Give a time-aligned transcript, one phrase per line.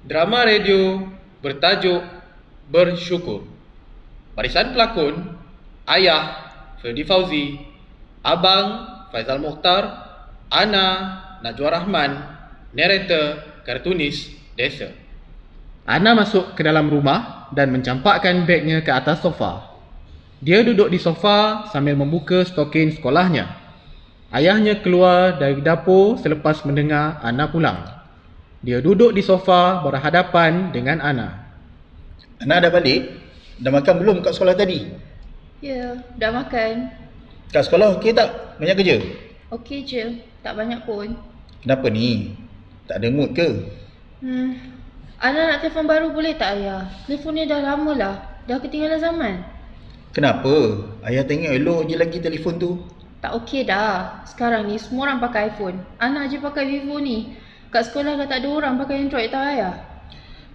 [0.00, 1.04] Drama radio
[1.44, 2.00] bertajuk
[2.72, 3.44] Bersyukur.
[4.32, 5.36] Barisan pelakon
[5.84, 6.48] Ayah
[6.80, 7.60] Ferdi Fauzi,
[8.24, 9.84] Abang Faizal Mukhtar,
[10.48, 12.16] Ana Najwa Rahman,
[12.72, 14.88] narrator kartunis Desa.
[15.84, 19.68] Ana masuk ke dalam rumah dan mencampakkan bagnya ke atas sofa.
[20.40, 23.52] Dia duduk di sofa sambil membuka stokin sekolahnya.
[24.32, 27.99] Ayahnya keluar dari dapur selepas mendengar Ana pulang.
[28.60, 31.48] Dia duduk di sofa berhadapan dengan Ana.
[32.44, 33.08] Anak dah balik?
[33.56, 34.84] Dah makan belum kat sekolah tadi?
[35.64, 36.92] Ya, dah makan.
[37.56, 38.60] Kat sekolah okey tak?
[38.60, 38.96] Banyak kerja?
[39.48, 41.16] Okey je, tak banyak pun.
[41.64, 42.36] Kenapa ni?
[42.84, 43.48] Tak ada mood ke?
[44.20, 44.60] Hmm.
[45.20, 46.84] Ana nak telefon baru boleh tak ayah?
[47.08, 48.14] Telefon ni dah lama lah.
[48.44, 49.34] Dah ketinggalan zaman.
[50.12, 50.84] Kenapa?
[51.04, 52.76] Ayah tengok elok je lagi telefon tu.
[53.24, 54.24] Tak okey dah.
[54.28, 55.80] Sekarang ni semua orang pakai iPhone.
[55.96, 57.36] Ana je pakai Vivo ni.
[57.70, 59.78] Kat sekolah dah tak ada orang pakai Android tau ayah.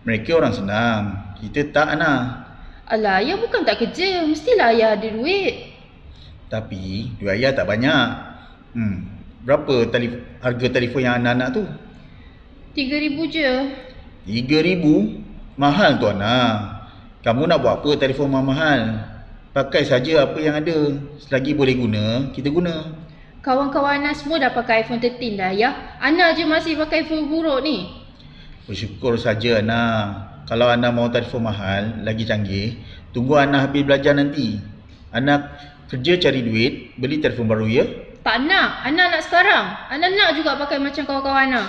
[0.03, 1.03] Mereka orang senang.
[1.39, 2.43] Kita tak Ana.
[2.91, 4.27] Alah, ayah bukan tak kerja.
[4.27, 5.73] Mestilah ayah ada duit.
[6.51, 8.07] Tapi duit ayah tak banyak.
[8.75, 9.07] Hmm.
[9.47, 11.63] Berapa telif- harga telefon yang Ana nak tu?
[12.75, 13.49] RM3,000 je.
[14.27, 14.85] RM3,000?
[15.55, 16.37] Mahal tu Ana.
[17.23, 19.07] Kamu nak buat apa telefon mahal-mahal?
[19.55, 20.99] Pakai saja apa yang ada.
[21.23, 23.04] Selagi boleh guna, kita guna.
[23.45, 25.73] Kawan-kawan Ana semua dah pakai iPhone 13 dah ayah.
[26.01, 27.93] Ana je masih pakai iPhone buruk ni.
[28.65, 29.81] Bersyukur saja Ana.
[30.49, 32.81] Kalau Ana mau telefon mahal, lagi canggih,
[33.13, 34.57] tunggu Ana habis belajar nanti.
[35.13, 35.53] Ana
[35.85, 37.85] kerja cari duit, beli telefon baru ya.
[38.25, 38.81] Tak nak.
[38.81, 39.65] Ana nak sekarang.
[39.93, 41.63] Ana nak juga pakai macam kawan-kawan Ana.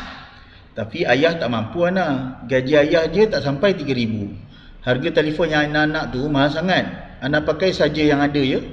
[0.73, 2.41] Tapi ayah tak mampu Ana.
[2.49, 4.33] Gaji ayah je tak sampai RM3,000.
[4.81, 6.89] Harga telefon yang Ana nak tu mahal sangat.
[7.21, 8.65] Ana pakai saja yang ada ya.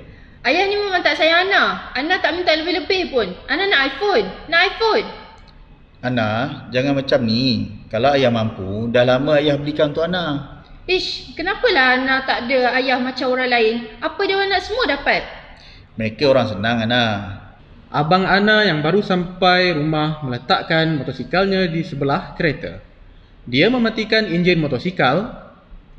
[0.43, 1.95] Ayah ni memang tak sayang Ana.
[1.95, 3.31] Ana tak minta lebih-lebih pun.
[3.47, 4.27] Ana nak iPhone.
[4.51, 5.07] Nak iPhone.
[6.03, 6.29] Ana,
[6.67, 7.71] jangan macam ni.
[7.87, 10.59] Kalau ayah mampu, dah lama ayah belikan untuk Ana.
[10.83, 13.75] Ish, kenapalah Ana tak ada ayah macam orang lain?
[14.03, 15.23] Apa dia orang nak semua dapat?
[15.95, 17.03] Mereka orang senang Ana.
[17.87, 22.83] Abang Ana yang baru sampai rumah meletakkan motosikalnya di sebelah kereta.
[23.47, 25.39] Dia mematikan enjin motosikal.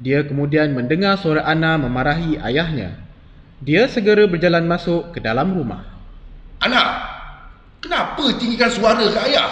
[0.04, 3.03] Dia kemudian mendengar suara Ana memarahi ayahnya.
[3.64, 5.88] Dia segera berjalan masuk ke dalam rumah.
[6.60, 6.88] Anak,
[7.80, 9.48] kenapa tinggikan suara ke ayah?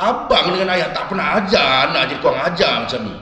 [0.00, 3.16] Abang dengan ayah tak pernah ajar anak jadi kurang ajar macam ni.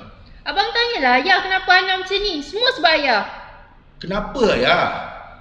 [0.47, 2.34] Abang tanyalah ayah kenapa Ana macam ni?
[2.47, 3.22] Semua sebab ayah.
[3.98, 4.84] Kenapa ayah?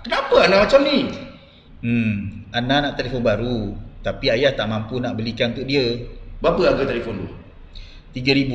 [0.01, 0.99] Kenapa anak macam ni?
[1.85, 2.13] Hmm,
[2.49, 3.77] Ana nak telefon baru.
[4.01, 6.01] Tapi ayah tak mampu nak belikan untuk dia.
[6.41, 7.29] Berapa harga telefon tu?
[8.17, 8.53] RM3,000.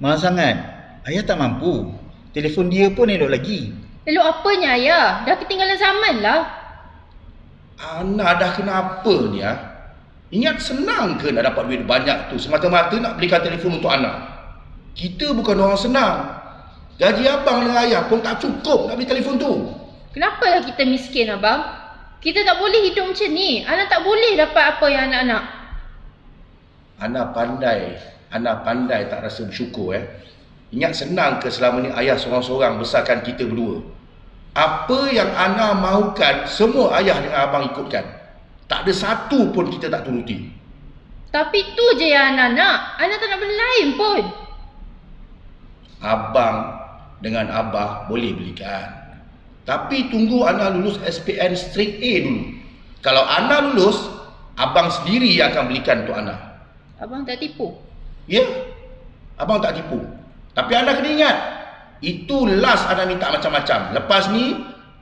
[0.00, 0.56] Mahal sangat.
[1.04, 1.92] Ayah tak mampu.
[2.32, 3.83] Telefon dia pun elok lagi.
[4.04, 5.24] Elok apanya ayah?
[5.24, 6.44] Dah ketinggalan zaman lah.
[7.80, 9.56] Anak dah kenapa ni ah?
[10.28, 14.34] Ingat senang ke nak dapat duit banyak tu semata-mata nak belikan telefon untuk anak?
[14.92, 16.16] Kita bukan orang senang.
[17.00, 19.52] Gaji abang dengan ayah pun tak cukup nak beli telefon tu.
[20.14, 21.64] Kenapalah kita miskin abang?
[22.22, 23.66] Kita tak boleh hidup macam ni.
[23.66, 25.44] Ana tak boleh dapat apa yang anak nak.
[27.02, 27.98] Anak pandai,
[28.30, 30.04] anak pandai tak rasa bersyukur eh.
[30.74, 33.78] Ingat senang ke selama ni ayah seorang-seorang besarkan kita berdua?
[34.58, 38.02] Apa yang Ana mahukan, semua ayah dengan abang ikutkan.
[38.66, 40.50] Tak ada satu pun kita tak turuti.
[41.30, 42.78] Tapi tu je yang Ana nak.
[42.98, 44.22] Ana tak nak benda lain pun.
[46.02, 46.56] Abang
[47.22, 48.90] dengan abah boleh belikan.
[49.62, 52.42] Tapi tunggu Ana lulus SPN straight A dulu.
[52.98, 54.10] Kalau Ana lulus,
[54.58, 56.34] abang sendiri yang akan belikan untuk Ana.
[56.98, 57.78] Abang tak tipu.
[58.26, 58.42] Ya?
[59.38, 60.23] Abang tak tipu.
[60.54, 61.36] Tapi anda kena ingat,
[61.98, 63.90] itu last anda minta macam-macam.
[63.94, 64.54] Lepas ni,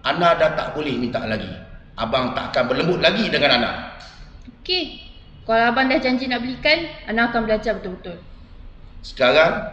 [0.02, 1.48] anda dah tak boleh minta lagi.
[2.00, 3.72] Abang tak akan berlembut lagi dengan anda.
[4.64, 5.12] Okey.
[5.42, 8.16] Kalau abang dah janji nak belikan, Ana akan belajar betul-betul.
[9.02, 9.66] Sekarang,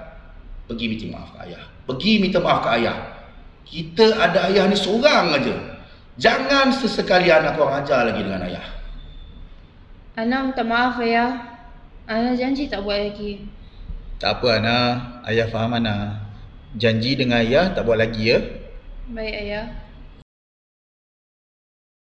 [0.66, 1.63] pergi minta maaf ke ayah.
[1.85, 2.97] Pergi minta maaf ke ayah.
[3.69, 5.56] Kita ada ayah ni seorang aja.
[6.18, 8.66] Jangan sesekali anak kurang ajar lagi dengan ayah.
[10.18, 11.38] Ana minta maaf ayah.
[12.09, 13.45] Ana janji tak buat lagi.
[14.19, 14.78] Tak apa Ana.
[15.24, 16.19] Ayah faham Ana.
[16.75, 18.38] Janji dengan ayah tak buat lagi ya.
[19.10, 19.88] Baik ayah.